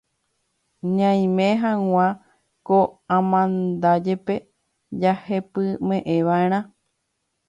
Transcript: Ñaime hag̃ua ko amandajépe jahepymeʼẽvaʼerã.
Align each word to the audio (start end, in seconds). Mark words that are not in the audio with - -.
Ñaime 0.97 1.45
hag̃ua 1.63 2.07
ko 2.67 2.77
amandajépe 3.15 4.33
jahepymeʼẽvaʼerã. 5.01 6.59